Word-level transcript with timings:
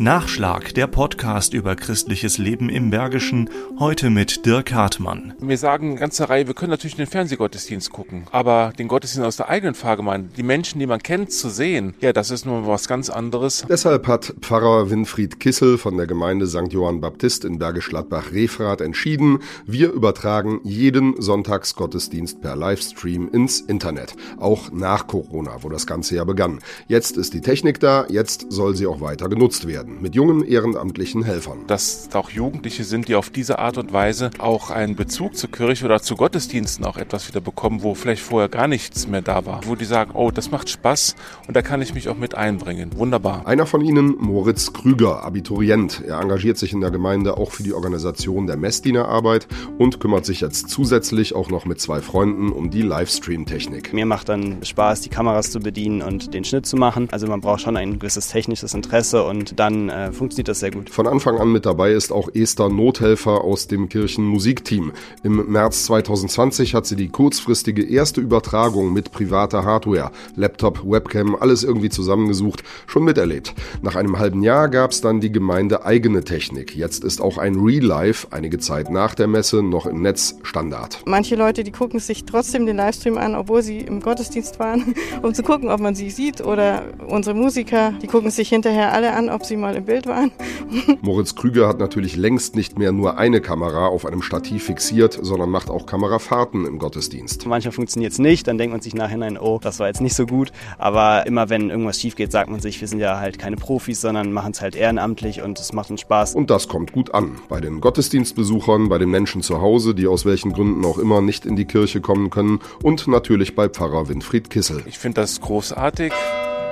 Nachschlag, 0.00 0.74
der 0.74 0.86
Podcast 0.86 1.54
über 1.54 1.74
christliches 1.74 2.38
Leben 2.38 2.68
im 2.68 2.90
Bergischen, 2.90 3.50
heute 3.80 4.10
mit 4.10 4.46
Dirk 4.46 4.72
Hartmann. 4.72 5.34
Wir 5.40 5.58
sagen 5.58 5.90
eine 5.90 5.98
ganze 5.98 6.28
Reihe, 6.28 6.46
wir 6.46 6.54
können 6.54 6.70
natürlich 6.70 6.94
den 6.94 7.08
Fernsehgottesdienst 7.08 7.90
gucken, 7.90 8.24
aber 8.30 8.72
den 8.78 8.86
Gottesdienst 8.86 9.26
aus 9.26 9.36
der 9.38 9.48
eigenen 9.48 9.74
Pfarrgemeinde, 9.74 10.30
die 10.36 10.44
Menschen, 10.44 10.78
die 10.78 10.86
man 10.86 11.02
kennt, 11.02 11.32
zu 11.32 11.48
sehen, 11.48 11.94
ja, 12.00 12.12
das 12.12 12.30
ist 12.30 12.46
nun 12.46 12.64
was 12.68 12.86
ganz 12.86 13.10
anderes. 13.10 13.66
Deshalb 13.68 14.06
hat 14.06 14.34
Pfarrer 14.40 14.88
Winfried 14.88 15.40
Kissel 15.40 15.78
von 15.78 15.96
der 15.96 16.06
Gemeinde 16.06 16.46
St. 16.46 16.72
Johann 16.72 17.00
Baptist 17.00 17.44
in 17.44 17.58
Bergisch 17.58 17.88
Gladbach-Refrath 17.88 18.80
entschieden, 18.80 19.40
wir 19.66 19.90
übertragen 19.90 20.60
jeden 20.62 21.20
Sonntagsgottesdienst 21.20 22.40
per 22.40 22.54
Livestream 22.54 23.28
ins 23.32 23.62
Internet, 23.62 24.14
auch 24.38 24.70
nach 24.70 25.08
Corona, 25.08 25.56
wo 25.62 25.68
das 25.68 25.88
ganze 25.88 26.14
ja 26.14 26.22
begann. 26.22 26.60
Jetzt 26.86 27.16
ist 27.16 27.34
die 27.34 27.40
Technik 27.40 27.80
da, 27.80 28.06
jetzt 28.08 28.46
soll 28.50 28.76
sie 28.76 28.86
auch 28.86 29.00
weiter 29.00 29.28
genutzt 29.28 29.66
werden 29.66 29.87
werden, 29.88 30.02
mit 30.02 30.14
jungen 30.14 30.44
ehrenamtlichen 30.44 31.22
Helfern. 31.22 31.58
Dass 31.66 32.08
auch 32.14 32.30
Jugendliche 32.30 32.84
sind, 32.84 33.08
die 33.08 33.14
auf 33.14 33.30
diese 33.30 33.58
Art 33.58 33.78
und 33.78 33.92
Weise 33.92 34.30
auch 34.38 34.70
einen 34.70 34.96
Bezug 34.96 35.36
zur 35.36 35.50
Kirche 35.50 35.84
oder 35.84 36.00
zu 36.00 36.16
Gottesdiensten 36.16 36.84
auch 36.84 36.96
etwas 36.96 37.28
wieder 37.28 37.40
bekommen, 37.40 37.82
wo 37.82 37.94
vielleicht 37.94 38.22
vorher 38.22 38.48
gar 38.48 38.68
nichts 38.68 39.06
mehr 39.06 39.22
da 39.22 39.46
war. 39.46 39.60
Wo 39.66 39.74
die 39.74 39.84
sagen, 39.84 40.12
oh, 40.14 40.30
das 40.30 40.50
macht 40.50 40.68
Spaß 40.68 41.16
und 41.46 41.56
da 41.56 41.62
kann 41.62 41.82
ich 41.82 41.94
mich 41.94 42.08
auch 42.08 42.16
mit 42.16 42.34
einbringen. 42.34 42.90
Wunderbar. 42.96 43.46
Einer 43.46 43.66
von 43.66 43.84
ihnen, 43.84 44.16
Moritz 44.18 44.72
Krüger, 44.72 45.24
Abiturient. 45.24 46.02
Er 46.06 46.20
engagiert 46.20 46.58
sich 46.58 46.72
in 46.72 46.80
der 46.80 46.90
Gemeinde 46.90 47.36
auch 47.36 47.52
für 47.52 47.62
die 47.62 47.72
Organisation 47.72 48.46
der 48.46 48.56
Messdienerarbeit 48.56 49.48
und 49.78 50.00
kümmert 50.00 50.24
sich 50.24 50.40
jetzt 50.40 50.68
zusätzlich 50.68 51.34
auch 51.34 51.50
noch 51.50 51.64
mit 51.64 51.80
zwei 51.80 52.00
Freunden 52.00 52.52
um 52.52 52.70
die 52.70 52.82
Livestream-Technik. 52.82 53.92
Mir 53.92 54.06
macht 54.06 54.28
dann 54.28 54.58
Spaß, 54.62 55.02
die 55.02 55.08
Kameras 55.08 55.50
zu 55.50 55.60
bedienen 55.60 56.02
und 56.02 56.34
den 56.34 56.44
Schnitt 56.44 56.66
zu 56.66 56.76
machen. 56.76 57.08
Also 57.10 57.26
man 57.26 57.40
braucht 57.40 57.62
schon 57.62 57.76
ein 57.76 57.98
gewisses 57.98 58.28
technisches 58.28 58.74
Interesse 58.74 59.24
und 59.24 59.58
dann 59.58 59.77
äh, 59.88 60.12
funktioniert 60.12 60.48
das 60.48 60.60
sehr 60.60 60.70
gut. 60.70 60.90
Von 60.90 61.06
Anfang 61.06 61.38
an 61.38 61.52
mit 61.52 61.66
dabei 61.66 61.92
ist 61.92 62.12
auch 62.12 62.28
Esther 62.34 62.68
Nothelfer 62.68 63.44
aus 63.44 63.66
dem 63.66 63.88
Kirchenmusikteam. 63.88 64.92
Im 65.22 65.52
März 65.52 65.84
2020 65.84 66.74
hat 66.74 66.86
sie 66.86 66.96
die 66.96 67.08
kurzfristige 67.08 67.84
erste 67.84 68.20
Übertragung 68.20 68.92
mit 68.92 69.12
privater 69.12 69.64
Hardware, 69.64 70.10
Laptop, 70.36 70.82
Webcam, 70.84 71.36
alles 71.36 71.64
irgendwie 71.64 71.90
zusammengesucht, 71.90 72.62
schon 72.86 73.04
miterlebt. 73.04 73.54
Nach 73.82 73.96
einem 73.96 74.18
halben 74.18 74.42
Jahr 74.42 74.68
gab 74.68 74.90
es 74.90 75.00
dann 75.00 75.20
die 75.20 75.32
Gemeinde 75.32 75.84
eigene 75.84 76.24
Technik. 76.24 76.74
Jetzt 76.76 77.04
ist 77.04 77.20
auch 77.20 77.38
ein 77.38 77.56
Real 77.56 77.84
Life, 77.84 78.28
einige 78.30 78.58
Zeit 78.58 78.90
nach 78.90 79.14
der 79.14 79.26
Messe, 79.26 79.62
noch 79.62 79.86
im 79.86 80.02
Netz 80.02 80.36
Standard. 80.42 81.02
Manche 81.06 81.36
Leute, 81.36 81.64
die 81.64 81.72
gucken 81.72 82.00
sich 82.00 82.24
trotzdem 82.24 82.66
den 82.66 82.76
Livestream 82.76 83.18
an, 83.18 83.34
obwohl 83.34 83.62
sie 83.62 83.78
im 83.78 84.00
Gottesdienst 84.00 84.58
waren, 84.58 84.94
um 85.22 85.34
zu 85.34 85.42
gucken, 85.42 85.68
ob 85.68 85.80
man 85.80 85.94
sie 85.94 86.10
sieht. 86.10 86.40
Oder 86.40 86.84
unsere 87.06 87.34
Musiker, 87.34 87.92
die 88.02 88.06
gucken 88.06 88.30
sich 88.30 88.48
hinterher 88.48 88.92
alle 88.92 89.12
an, 89.12 89.28
ob 89.28 89.44
sie 89.44 89.56
mal 89.56 89.67
mal 89.68 89.76
im 89.76 89.84
Bild 89.84 90.06
waren. 90.06 90.30
Moritz 91.02 91.34
Krüger 91.34 91.68
hat 91.68 91.78
natürlich 91.78 92.16
längst 92.16 92.56
nicht 92.56 92.78
mehr 92.78 92.90
nur 92.90 93.18
eine 93.18 93.42
Kamera 93.42 93.86
auf 93.86 94.06
einem 94.06 94.22
Stativ 94.22 94.64
fixiert, 94.64 95.18
sondern 95.20 95.50
macht 95.50 95.68
auch 95.68 95.84
Kamerafahrten 95.84 96.66
im 96.66 96.78
Gottesdienst. 96.78 97.46
Manchmal 97.46 97.72
funktioniert 97.72 98.12
es 98.12 98.18
nicht, 98.18 98.46
dann 98.46 98.56
denkt 98.56 98.72
man 98.72 98.80
sich 98.80 98.94
nachhinein, 98.94 99.36
oh, 99.36 99.58
das 99.60 99.78
war 99.78 99.88
jetzt 99.88 100.00
nicht 100.00 100.14
so 100.14 100.24
gut. 100.24 100.52
Aber 100.78 101.26
immer 101.26 101.50
wenn 101.50 101.68
irgendwas 101.68 102.00
schief 102.00 102.16
geht, 102.16 102.32
sagt 102.32 102.50
man 102.50 102.60
sich, 102.60 102.80
wir 102.80 102.88
sind 102.88 103.00
ja 103.00 103.18
halt 103.18 103.38
keine 103.38 103.56
Profis, 103.56 104.00
sondern 104.00 104.32
machen 104.32 104.52
es 104.52 104.62
halt 104.62 104.74
ehrenamtlich 104.74 105.42
und 105.42 105.60
es 105.60 105.74
macht 105.74 105.90
uns 105.90 106.00
Spaß. 106.00 106.34
Und 106.34 106.48
das 106.48 106.68
kommt 106.68 106.92
gut 106.92 107.12
an. 107.12 107.38
Bei 107.50 107.60
den 107.60 107.82
Gottesdienstbesuchern, 107.82 108.88
bei 108.88 108.96
den 108.96 109.10
Menschen 109.10 109.42
zu 109.42 109.60
Hause, 109.60 109.94
die 109.94 110.06
aus 110.06 110.24
welchen 110.24 110.54
Gründen 110.54 110.82
auch 110.86 110.96
immer 110.98 111.20
nicht 111.20 111.44
in 111.44 111.56
die 111.56 111.66
Kirche 111.66 112.00
kommen 112.00 112.30
können 112.30 112.60
und 112.82 113.06
natürlich 113.06 113.54
bei 113.54 113.68
Pfarrer 113.68 114.08
Winfried 114.08 114.48
Kissel. 114.48 114.82
Ich 114.86 114.98
finde 114.98 115.20
das 115.20 115.42
großartig, 115.42 116.12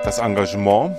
das 0.02 0.18
Engagement 0.18 0.96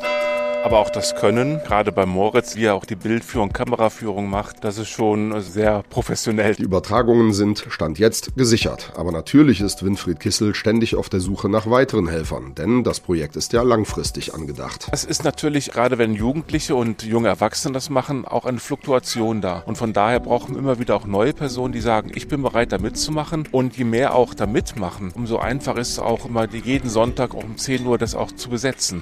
aber 0.68 0.80
auch 0.80 0.90
das 0.90 1.16
Können, 1.16 1.62
gerade 1.64 1.94
bei 1.94 2.06
Moritz, 2.06 2.58
wie 2.58 2.66
er 2.66 2.76
auch 2.76 2.84
die 2.84 2.98
Bildführung, 2.98 3.54
Kameraführung 3.54 4.30
macht, 4.30 4.66
das 4.66 4.78
ist 4.78 4.90
schon 4.90 5.40
sehr 5.40 5.82
professionell. 5.90 6.56
Die 6.56 6.64
Übertragungen 6.64 7.32
sind 7.32 7.64
Stand 7.70 8.00
jetzt 8.00 8.36
gesichert. 8.36 8.92
Aber 8.97 9.14
natürlich 9.14 9.62
ist 9.62 9.86
Winfried 9.86 10.19
Kissel 10.19 10.53
ständig 10.56 10.97
auf 10.97 11.08
der 11.08 11.22
Suche 11.22 11.47
nach 11.47 11.69
weiteren 11.69 12.09
Helfern, 12.09 12.53
denn 12.53 12.84
das 12.84 13.00
Projekt 13.00 13.38
ist 13.38 13.53
ja 13.53 13.62
langfristig 13.62 14.34
angedacht. 14.34 14.90
Es 14.91 15.06
ist 15.06 15.24
natürlich, 15.24 15.72
gerade 15.72 15.97
wenn 16.00 16.14
Jugendliche 16.14 16.75
und 16.75 17.02
junge 17.03 17.30
Erwachsene 17.30 17.74
das 17.74 17.90
machen, 17.90 18.25
auch 18.25 18.44
eine 18.44 18.59
Fluktuation 18.59 19.40
da. 19.40 19.64
Und 19.66 19.78
von 19.78 19.94
daher 19.94 20.20
brauchen 20.20 20.56
wir 20.56 20.59
immer 20.59 20.80
wieder 20.80 20.97
auch 20.97 21.06
neue 21.06 21.31
Personen, 21.31 21.72
die 21.72 21.80
sagen, 21.80 22.12
ich 22.14 22.28
bin 22.28 22.41
bereit, 22.41 22.74
da 22.74 22.78
mitzumachen. 22.78 23.47
Und 23.53 23.78
je 23.78 23.86
mehr 23.86 24.16
auch 24.16 24.34
da 24.34 24.46
mitmachen, 24.46 25.14
umso 25.16 25.38
einfacher 25.38 25.80
ist 25.80 25.91
es 25.91 26.00
auch 26.00 26.25
immer, 26.25 26.46
jeden 26.52 26.90
Sonntag 26.90 27.34
um 27.34 27.56
10 27.56 27.86
Uhr 27.86 27.97
das 27.97 28.16
auch 28.16 28.34
zu 28.34 28.50
besetzen. 28.50 29.02